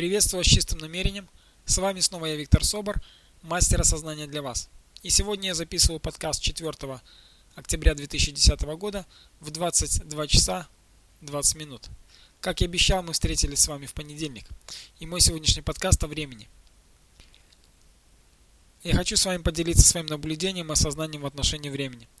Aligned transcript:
Приветствую 0.00 0.44
с 0.44 0.46
чистым 0.46 0.78
намерением. 0.78 1.28
С 1.66 1.76
вами 1.76 2.00
снова 2.00 2.24
я, 2.24 2.34
Виктор 2.34 2.64
Собор, 2.64 3.02
мастер 3.42 3.82
осознания 3.82 4.26
для 4.26 4.40
вас. 4.40 4.70
И 5.02 5.10
сегодня 5.10 5.48
я 5.48 5.54
записываю 5.54 6.00
подкаст 6.00 6.40
4 6.40 6.72
октября 7.54 7.94
2010 7.94 8.62
года 8.78 9.04
в 9.40 9.50
22 9.50 10.26
часа 10.26 10.66
20 11.20 11.56
минут. 11.56 11.90
Как 12.40 12.62
и 12.62 12.64
обещал, 12.64 13.02
мы 13.02 13.12
встретились 13.12 13.58
с 13.58 13.68
вами 13.68 13.84
в 13.84 13.92
понедельник. 13.92 14.46
И 15.00 15.06
мой 15.06 15.20
сегодняшний 15.20 15.60
подкаст 15.60 16.02
о 16.02 16.06
времени. 16.06 16.48
Я 18.82 18.94
хочу 18.94 19.18
с 19.18 19.26
вами 19.26 19.42
поделиться 19.42 19.86
своим 19.86 20.06
наблюдением 20.06 20.70
и 20.70 20.72
осознанием 20.72 21.24
в 21.24 21.26
отношении 21.26 21.68
времени– 21.68 22.08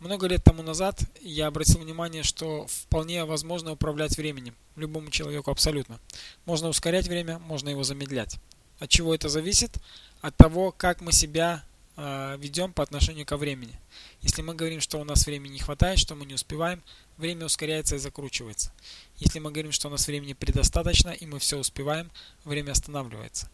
много 0.00 0.28
лет 0.28 0.44
тому 0.44 0.62
назад 0.62 1.00
я 1.20 1.48
обратил 1.48 1.80
внимание, 1.80 2.22
что 2.22 2.66
вполне 2.66 3.24
возможно 3.24 3.72
управлять 3.72 4.16
временем. 4.16 4.54
Любому 4.76 5.10
человеку 5.10 5.50
абсолютно. 5.50 5.98
Можно 6.44 6.68
ускорять 6.68 7.08
время, 7.08 7.38
можно 7.40 7.68
его 7.68 7.82
замедлять. 7.82 8.38
От 8.78 8.90
чего 8.90 9.14
это 9.14 9.28
зависит? 9.28 9.76
От 10.20 10.36
того, 10.36 10.70
как 10.70 11.00
мы 11.00 11.10
себя 11.10 11.64
э, 11.96 12.36
ведем 12.38 12.72
по 12.72 12.84
отношению 12.84 13.26
ко 13.26 13.36
времени. 13.36 13.74
Если 14.20 14.40
мы 14.40 14.54
говорим, 14.54 14.80
что 14.80 15.00
у 15.00 15.04
нас 15.04 15.26
времени 15.26 15.54
не 15.54 15.58
хватает, 15.58 15.98
что 15.98 16.14
мы 16.14 16.26
не 16.26 16.34
успеваем, 16.34 16.80
время 17.16 17.46
ускоряется 17.46 17.96
и 17.96 17.98
закручивается. 17.98 18.72
Если 19.16 19.40
мы 19.40 19.50
говорим, 19.50 19.72
что 19.72 19.88
у 19.88 19.90
нас 19.90 20.06
времени 20.06 20.32
предостаточно 20.32 21.10
и 21.10 21.26
мы 21.26 21.40
все 21.40 21.58
успеваем, 21.58 22.10
время 22.44 22.70
останавливается. 22.70 23.50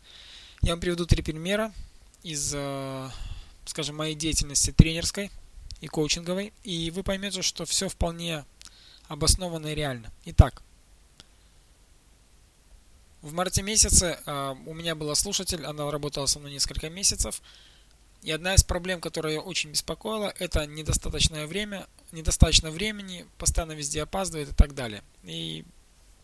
Я 0.61 0.73
вам 0.73 0.81
приведу 0.81 1.07
три 1.07 1.23
примера 1.23 1.73
из, 2.23 2.53
э, 2.55 3.09
скажем, 3.65 3.97
моей 3.97 4.15
деятельности 4.15 4.73
тренерской– 4.73 5.31
и 5.81 5.87
коучинговой, 5.87 6.53
и 6.63 6.91
вы 6.91 7.03
поймете, 7.03 7.43
что 7.43 7.65
все 7.65 7.89
вполне 7.89 8.45
обоснованно 9.09 9.69
и 9.69 9.75
реально. 9.75 10.13
Итак, 10.25 10.63
в 13.23 13.33
марте 13.33 13.63
месяце 13.63 14.19
э, 14.25 14.55
у 14.67 14.75
меня 14.75 14.95
была 14.95 15.15
слушатель, 15.15 15.65
она 15.65 15.91
работала 15.91 16.27
со 16.27 16.39
мной 16.39 16.53
несколько 16.53 16.91
месяцев, 16.91 17.41
и 18.23 18.31
одна 18.31 18.55
из 18.55 18.65
проблем, 18.65 19.01
которая 19.01 19.35
ее 19.35 19.41
очень 19.41 19.71
беспокоила, 19.71 20.33
это 20.39 20.67
недостаточное 20.67 21.47
время, 21.47 21.87
недостаточно 22.13 22.71
времени, 22.71 23.27
постоянно 23.39 23.73
везде 23.73 24.03
опаздывает 24.03 24.51
и 24.51 24.55
так 24.55 24.75
далее. 24.75 25.03
И 25.25 25.65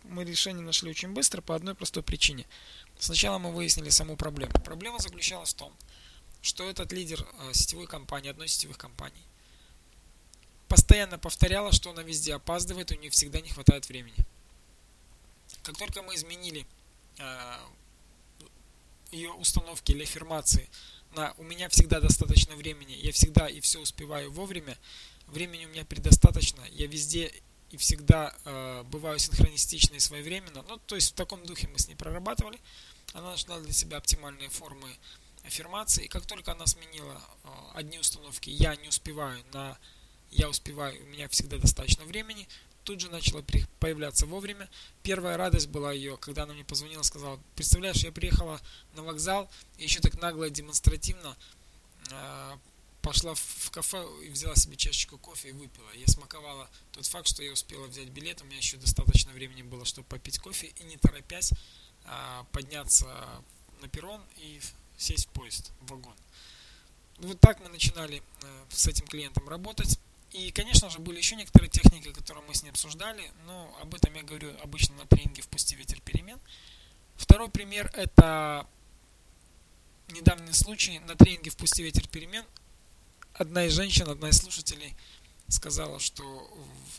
мы 0.04 0.24
решение 0.24 0.64
нашли 0.64 0.90
очень 0.90 1.12
быстро 1.12 1.42
по 1.42 1.54
одной 1.54 1.74
простой 1.74 2.02
причине. 2.02 2.46
Сначала 2.98 3.38
мы 3.38 3.52
выяснили 3.52 3.90
саму 3.90 4.16
проблему. 4.16 4.52
Проблема 4.64 4.98
заключалась 4.98 5.54
в 5.54 5.56
том, 5.56 5.72
что 6.42 6.68
этот 6.68 6.92
лидер 6.92 7.20
э, 7.20 7.52
сетевой 7.52 7.86
компании, 7.86 8.30
одной 8.30 8.46
из 8.46 8.54
сетевых 8.54 8.78
компаний, 8.78 9.22
постоянно 10.70 11.18
повторяла, 11.18 11.72
что 11.72 11.90
она 11.90 12.02
везде 12.02 12.34
опаздывает, 12.34 12.92
у 12.92 12.94
нее 12.94 13.10
всегда 13.10 13.40
не 13.40 13.50
хватает 13.50 13.88
времени. 13.88 14.16
Как 15.64 15.76
только 15.76 16.00
мы 16.02 16.14
изменили 16.14 16.64
э, 17.18 17.58
ее 19.10 19.32
установки 19.32 19.90
или 19.90 20.04
аффирмации 20.04 20.70
на 21.16 21.34
«у 21.38 21.42
меня 21.42 21.68
всегда 21.68 22.00
достаточно 22.00 22.54
времени, 22.54 22.92
я 22.92 23.10
всегда 23.10 23.48
и 23.48 23.60
все 23.60 23.80
успеваю 23.80 24.30
вовремя», 24.30 24.78
времени 25.26 25.66
у 25.66 25.68
меня 25.70 25.84
предостаточно, 25.84 26.62
я 26.70 26.86
везде 26.86 27.32
и 27.70 27.76
всегда 27.76 28.32
э, 28.44 28.82
бываю 28.84 29.18
синхронистично 29.18 29.96
и 29.96 30.00
своевременно. 30.00 30.64
Ну, 30.68 30.78
то 30.86 30.94
есть 30.94 31.12
в 31.12 31.14
таком 31.14 31.44
духе 31.44 31.68
мы 31.68 31.78
с 31.78 31.88
ней 31.88 31.94
прорабатывали. 31.94 32.58
Она 33.12 33.30
нашла 33.30 33.58
для 33.60 33.72
себя 33.72 33.98
оптимальные 33.98 34.48
формы 34.48 34.88
аффирмации. 35.44 36.04
И 36.04 36.08
как 36.08 36.26
только 36.26 36.52
она 36.52 36.66
сменила 36.66 37.20
э, 37.44 37.48
одни 37.74 37.98
установки 37.98 38.50
«я 38.50 38.74
не 38.76 38.88
успеваю» 38.88 39.40
на 39.52 39.78
я 40.30 40.48
успеваю, 40.48 41.02
у 41.02 41.06
меня 41.06 41.28
всегда 41.28 41.58
достаточно 41.58 42.04
времени, 42.04 42.48
тут 42.84 43.00
же 43.00 43.10
начала 43.10 43.44
появляться 43.78 44.26
вовремя. 44.26 44.68
Первая 45.02 45.36
радость 45.36 45.68
была 45.68 45.92
ее, 45.92 46.16
когда 46.16 46.44
она 46.44 46.54
мне 46.54 46.64
позвонила, 46.64 47.02
сказала, 47.02 47.40
представляешь, 47.54 48.02
я 48.04 48.12
приехала 48.12 48.60
на 48.94 49.02
вокзал, 49.02 49.50
и 49.78 49.84
еще 49.84 50.00
так 50.00 50.20
нагло 50.20 50.44
и 50.44 50.50
демонстративно 50.50 51.36
э, 52.10 52.56
пошла 53.02 53.34
в 53.34 53.70
кафе 53.70 54.04
и 54.24 54.28
взяла 54.28 54.54
себе 54.56 54.76
чашечку 54.76 55.18
кофе 55.18 55.50
и 55.50 55.52
выпила. 55.52 55.90
Я 55.94 56.06
смаковала 56.06 56.68
тот 56.92 57.06
факт, 57.06 57.28
что 57.28 57.42
я 57.42 57.52
успела 57.52 57.86
взять 57.86 58.08
билет, 58.08 58.42
у 58.42 58.44
меня 58.44 58.56
еще 58.56 58.76
достаточно 58.76 59.32
времени 59.32 59.62
было, 59.62 59.84
чтобы 59.84 60.08
попить 60.08 60.38
кофе 60.38 60.68
и 60.68 60.84
не 60.84 60.96
торопясь 60.96 61.52
э, 62.04 62.44
подняться 62.52 63.06
на 63.80 63.88
перрон 63.88 64.22
и 64.36 64.60
сесть 64.96 65.26
в 65.26 65.30
поезд, 65.30 65.72
в 65.80 65.90
вагон. 65.90 66.14
Вот 67.18 67.38
так 67.40 67.60
мы 67.60 67.68
начинали 67.68 68.22
э, 68.42 68.64
с 68.70 68.86
этим 68.86 69.06
клиентом 69.06 69.48
работать. 69.48 69.98
И, 70.32 70.52
конечно 70.52 70.88
же, 70.90 71.00
были 71.00 71.18
еще 71.18 71.34
некоторые 71.34 71.70
техники, 71.70 72.12
которые 72.12 72.44
мы 72.46 72.54
с 72.54 72.62
ней 72.62 72.70
обсуждали, 72.70 73.32
но 73.46 73.76
об 73.80 73.94
этом 73.94 74.14
я 74.14 74.22
говорю 74.22 74.52
обычно 74.62 74.94
на 74.96 75.06
тренинге 75.06 75.42
«Впусти 75.42 75.74
ветер 75.74 76.00
перемен». 76.00 76.38
Второй 77.16 77.50
пример– 77.50 77.90
это 77.94 78.66
недавний 80.08 80.52
случай 80.52 81.00
на 81.00 81.16
тренинге 81.16 81.50
«Впусти 81.50 81.82
ветер 81.82 82.06
перемен». 82.08 82.44
Одна 83.34 83.66
из 83.66 83.72
женщин, 83.72 84.08
одна 84.08 84.28
из 84.28 84.38
слушателей 84.38 84.94
сказала, 85.48 85.98
что 85.98 86.48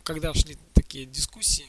когда 0.03 0.33
шли 0.33 0.57
такие 0.73 1.05
дискуссии 1.05 1.67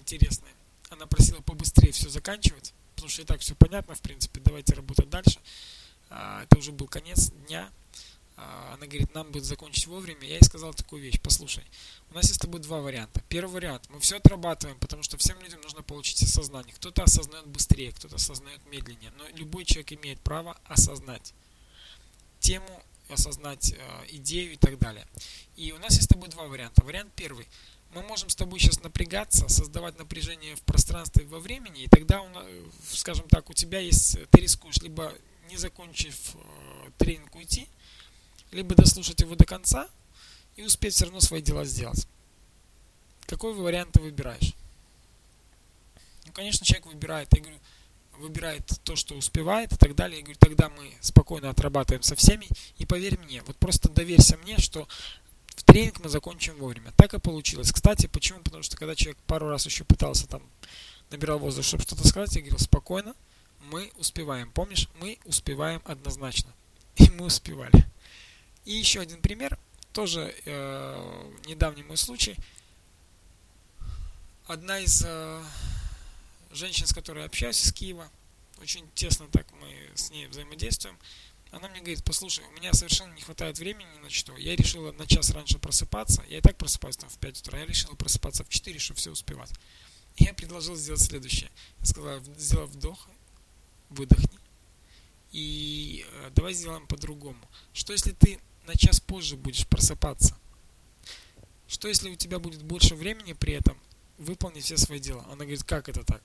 интересные, 0.00 0.52
она 0.90 1.06
просила 1.06 1.40
побыстрее 1.40 1.92
все 1.92 2.10
заканчивать, 2.10 2.74
потому 2.94 3.08
что 3.08 3.22
и 3.22 3.24
так 3.24 3.40
все 3.40 3.54
понятно, 3.54 3.94
в 3.94 4.00
принципе, 4.02 4.40
давайте 4.40 4.74
работать 4.74 5.08
дальше. 5.08 5.38
А, 6.10 6.42
это 6.42 6.58
уже 6.58 6.72
был 6.72 6.88
конец 6.88 7.30
дня, 7.46 7.70
она 8.72 8.86
говорит, 8.86 9.14
нам 9.14 9.30
будет 9.30 9.44
закончить 9.44 9.86
вовремя. 9.86 10.26
Я 10.26 10.34
ей 10.34 10.42
сказал 10.42 10.72
такую 10.74 11.02
вещь, 11.02 11.20
послушай, 11.20 11.64
у 12.10 12.14
нас 12.14 12.24
есть 12.24 12.36
с 12.36 12.38
тобой 12.38 12.60
два 12.60 12.80
варианта. 12.80 13.22
Первый 13.28 13.52
вариант, 13.52 13.88
мы 13.90 14.00
все 14.00 14.16
отрабатываем, 14.16 14.78
потому 14.78 15.02
что 15.02 15.18
всем 15.18 15.40
людям 15.40 15.60
нужно 15.60 15.82
получить 15.82 16.22
осознание. 16.22 16.74
Кто-то 16.74 17.02
осознает 17.02 17.46
быстрее, 17.46 17.92
кто-то 17.92 18.16
осознает 18.16 18.60
медленнее, 18.70 19.12
но 19.18 19.24
любой 19.36 19.64
человек 19.64 19.92
имеет 19.92 20.20
право 20.20 20.56
осознать 20.64 21.34
тему, 22.38 22.82
осознать 23.08 23.72
э, 23.72 24.06
идею 24.08 24.52
и 24.52 24.56
так 24.56 24.78
далее. 24.78 25.06
И 25.56 25.72
у 25.72 25.78
нас 25.78 25.92
есть 25.92 26.04
с 26.04 26.08
тобой 26.08 26.28
два 26.28 26.44
варианта. 26.44 26.84
Вариант 26.84 27.12
первый. 27.14 27.46
Мы 27.94 28.02
можем 28.02 28.28
с 28.28 28.36
тобой 28.36 28.60
сейчас 28.60 28.82
напрягаться, 28.82 29.48
создавать 29.48 29.98
напряжение 29.98 30.54
в 30.54 30.62
пространстве 30.62 31.24
и 31.24 31.26
во 31.26 31.40
времени, 31.40 31.82
и 31.82 31.88
тогда, 31.88 32.22
скажем 32.88 33.28
так, 33.28 33.50
у 33.50 33.52
тебя 33.52 33.80
есть, 33.80 34.16
ты 34.30 34.40
рискуешь 34.40 34.76
либо 34.78 35.12
не 35.48 35.56
закончив 35.56 36.16
э, 36.34 36.90
тренинг 36.98 37.34
уйти, 37.34 37.68
либо 38.52 38.74
дослушать 38.74 39.20
его 39.20 39.34
до 39.34 39.44
конца 39.44 39.88
и 40.56 40.62
успеть 40.62 40.94
все 40.94 41.04
равно 41.04 41.20
свои 41.20 41.42
дела 41.42 41.64
сделать. 41.64 42.06
Какой 43.26 43.54
вариант 43.54 43.92
ты 43.92 44.00
выбираешь? 44.00 44.54
Ну, 46.26 46.32
конечно, 46.32 46.66
человек 46.66 46.86
выбирает, 46.86 47.28
я 47.32 47.40
говорю, 47.40 47.58
выбирает 48.18 48.66
то, 48.84 48.96
что 48.96 49.14
успевает 49.14 49.72
и 49.72 49.76
так 49.76 49.94
далее. 49.94 50.18
Я 50.18 50.24
говорю, 50.24 50.38
тогда 50.38 50.68
мы 50.68 50.92
спокойно 51.00 51.50
отрабатываем 51.50 52.02
со 52.02 52.14
всеми. 52.16 52.48
И 52.76 52.86
поверь 52.86 53.18
мне, 53.18 53.42
вот 53.42 53.56
просто 53.56 53.88
доверься 53.88 54.36
мне, 54.38 54.58
что 54.58 54.86
в 55.56 55.62
тренинг 55.64 56.00
мы 56.00 56.08
закончим 56.08 56.56
вовремя. 56.56 56.92
Так 56.96 57.14
и 57.14 57.18
получилось. 57.18 57.72
Кстати, 57.72 58.06
почему? 58.06 58.40
Потому 58.40 58.62
что 58.62 58.76
когда 58.76 58.94
человек 58.94 59.18
пару 59.26 59.48
раз 59.48 59.66
еще 59.66 59.84
пытался 59.84 60.26
там, 60.26 60.42
набирал 61.10 61.38
воздух, 61.38 61.64
чтобы 61.64 61.82
что-то 61.82 62.06
сказать, 62.06 62.34
я 62.34 62.42
говорил, 62.42 62.58
спокойно, 62.58 63.14
мы 63.70 63.90
успеваем. 63.96 64.50
Помнишь, 64.52 64.88
мы 65.00 65.18
успеваем 65.24 65.82
однозначно. 65.84 66.52
И 66.96 67.10
мы 67.10 67.26
успевали. 67.26 67.89
И 68.64 68.72
еще 68.72 69.00
один 69.00 69.20
пример, 69.20 69.58
тоже 69.92 70.34
э, 70.44 71.32
недавний 71.46 71.82
мой 71.82 71.96
случай. 71.96 72.36
Одна 74.46 74.78
из 74.80 75.02
э, 75.06 75.44
женщин, 76.52 76.86
с 76.86 76.92
которой 76.92 77.24
общаюсь 77.24 77.64
из 77.64 77.72
Киева, 77.72 78.10
очень 78.60 78.88
тесно 78.94 79.26
так 79.28 79.46
мы 79.52 79.90
с 79.94 80.10
ней 80.10 80.26
взаимодействуем, 80.26 80.98
она 81.52 81.68
мне 81.68 81.80
говорит, 81.80 82.04
послушай, 82.04 82.44
у 82.46 82.52
меня 82.52 82.72
совершенно 82.72 83.12
не 83.14 83.22
хватает 83.22 83.58
времени 83.58 83.88
ни 83.96 83.98
на 83.98 84.10
что. 84.10 84.36
Я 84.36 84.54
решила 84.54 84.92
на 84.92 85.06
час 85.06 85.30
раньше 85.30 85.58
просыпаться. 85.58 86.24
Я 86.28 86.38
и 86.38 86.40
так 86.40 86.56
просыпаюсь 86.56 86.96
там 86.96 87.08
в 87.08 87.18
5 87.18 87.40
утра. 87.40 87.58
Я 87.58 87.66
решила 87.66 87.94
просыпаться 87.96 88.44
в 88.44 88.48
4, 88.48 88.78
чтобы 88.78 88.98
все 88.98 89.10
успевать. 89.10 89.52
И 90.16 90.24
я 90.24 90.34
предложил 90.34 90.76
сделать 90.76 91.00
следующее. 91.00 91.50
Я 91.80 91.86
сказал, 91.86 92.20
сделай 92.36 92.66
вдох, 92.66 93.08
выдохни. 93.88 94.38
И 95.32 96.06
э, 96.08 96.30
давай 96.34 96.54
сделаем 96.54 96.86
по-другому. 96.86 97.40
Что 97.72 97.92
если 97.92 98.12
ты 98.12 98.38
на 98.70 98.76
час 98.76 99.00
позже 99.00 99.36
будешь 99.36 99.66
просыпаться. 99.66 100.36
Что 101.66 101.88
если 101.88 102.08
у 102.08 102.14
тебя 102.14 102.38
будет 102.38 102.62
больше 102.62 102.94
времени 102.94 103.32
при 103.32 103.54
этом 103.54 103.76
выполнить 104.16 104.64
все 104.64 104.76
свои 104.76 105.00
дела? 105.00 105.24
Она 105.26 105.38
говорит, 105.38 105.64
как 105.64 105.88
это 105.88 106.04
так? 106.04 106.22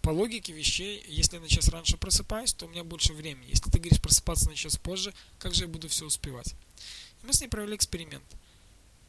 По 0.00 0.08
логике 0.08 0.54
вещей, 0.54 1.04
если 1.06 1.36
я 1.36 1.42
на 1.42 1.48
час 1.48 1.68
раньше 1.68 1.98
просыпаюсь, 1.98 2.54
то 2.54 2.64
у 2.64 2.68
меня 2.70 2.82
больше 2.82 3.12
времени. 3.12 3.50
Если 3.50 3.70
ты 3.70 3.78
говоришь 3.78 4.00
просыпаться 4.00 4.48
на 4.48 4.54
час 4.54 4.76
позже, 4.78 5.12
как 5.38 5.54
же 5.54 5.64
я 5.64 5.68
буду 5.68 5.88
все 5.88 6.06
успевать? 6.06 6.54
И 7.22 7.26
мы 7.26 7.34
с 7.34 7.40
ней 7.42 7.48
провели 7.48 7.76
эксперимент. 7.76 8.24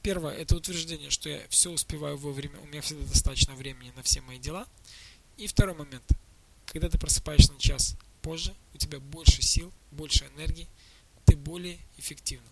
Первое, 0.02 0.34
это 0.36 0.58
утверждение, 0.58 1.10
что 1.10 1.30
я 1.30 1.48
все 1.48 1.72
успеваю 1.72 2.18
вовремя, 2.18 2.60
у 2.60 2.66
меня 2.66 2.81
всегда 2.81 3.06
достаточно 3.06 3.56
времени 3.56 3.94
на 3.96 4.04
все 4.04 4.20
мои 4.22 4.40
дела. 4.40 4.68
И 5.38 5.48
второй 5.48 5.75
момент, 5.75 6.04
когда 6.66 6.90
ты 6.90 6.98
просыпаешься 6.98 7.54
на 7.54 7.60
час 7.60 7.96
позже, 8.22 8.54
у 8.74 8.78
тебя 8.78 9.00
больше 9.00 9.42
сил, 9.42 9.72
больше 9.92 10.30
энергии, 10.36 10.68
ты 11.25 11.38
более 11.38 11.78
эффективна. 11.98 12.48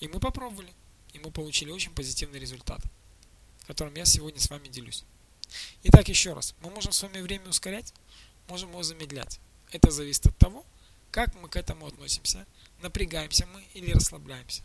И 0.00 0.08
мы 0.08 0.20
попробовали, 0.20 0.72
и 1.12 1.18
мы 1.18 1.30
получили 1.30 1.70
очень 1.70 1.92
позитивный 1.92 2.38
результат, 2.38 2.80
которым 3.66 3.94
я 3.94 4.04
сегодня 4.04 4.40
с 4.40 4.50
вами 4.50 4.68
делюсь. 4.68 5.04
Итак, 5.84 6.08
еще 6.08 6.34
раз. 6.34 6.54
Мы 6.60 6.70
можем 6.70 6.92
с 6.92 7.02
вами 7.02 7.20
время 7.20 7.48
ускорять, 7.48 7.92
можем 8.48 8.70
его 8.70 8.82
замедлять. 8.82 9.40
Это 9.70 9.90
зависит 9.90 10.26
от 10.26 10.36
того, 10.36 10.64
как 11.10 11.34
мы 11.36 11.48
к 11.48 11.56
этому 11.56 11.86
относимся, 11.86 12.46
напрягаемся 12.80 13.46
мы 13.46 13.64
или 13.74 13.92
расслабляемся. 13.92 14.62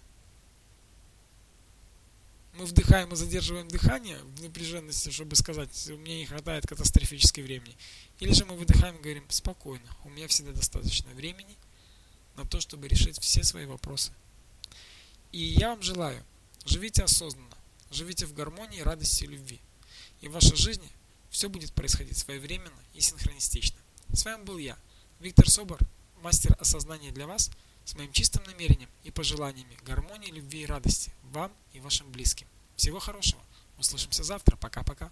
Мы 2.54 2.66
вдыхаем 2.66 3.12
и 3.12 3.16
задерживаем 3.16 3.68
дыхание 3.68 4.20
в 4.20 4.44
напряженности, 4.44 5.10
чтобы 5.10 5.36
сказать, 5.36 5.90
у 5.90 5.98
меня 5.98 6.18
не 6.18 6.26
хватает 6.28 6.68
катастрофически 6.68 7.42
времени. 7.42 7.76
Или 8.20 8.32
же 8.34 8.46
мы 8.46 8.56
выдыхаем 8.56 8.96
и 8.98 9.02
говорим, 9.02 9.26
спокойно, 9.30 9.90
у 10.04 10.10
меня 10.10 10.28
всегда 10.28 10.52
достаточно 10.52 11.12
времени 11.14 11.58
на 12.36 12.46
то, 12.46 12.62
чтобы 12.62 12.88
решить 12.88 13.20
все 13.20 13.44
свои 13.44 13.66
вопросы. 13.66 14.12
И 15.34 15.40
я 15.40 15.70
вам 15.70 15.82
желаю, 15.82 16.24
живите 16.64 17.04
осознанно, 17.04 17.58
живите 17.90 18.28
в 18.28 18.34
гармонии, 18.34 18.82
радости 18.82 19.24
и 19.24 19.28
любви. 19.28 19.60
И 20.22 20.28
в 20.28 20.32
вашей 20.32 20.56
жизни 20.56 20.88
все 21.32 21.50
будет 21.50 21.74
происходить 21.74 22.20
своевременно 22.20 22.80
и 22.94 23.02
синхронистично. 23.02 23.80
С 24.14 24.24
вами 24.26 24.44
был 24.44 24.60
я, 24.60 24.78
Виктор 25.20 25.50
Собор, 25.50 25.80
мастер 26.22 26.56
осознания 26.60 27.12
для 27.12 27.26
вас, 27.26 27.50
с 27.84 27.96
моим 27.96 28.12
чистым 28.12 28.44
намерением 28.44 28.90
и 29.04 29.10
пожеланиями 29.10 29.76
гармонии, 29.84 30.30
любви 30.30 30.62
и 30.62 30.66
радости 30.68 31.12
вам 31.24 31.52
и 31.74 31.80
вашим 31.80 32.12
близким. 32.12 32.48
Всего 32.76 33.00
хорошего. 33.00 33.42
Услышимся 33.80 34.24
завтра. 34.24 34.56
Пока-пока. 34.56 35.12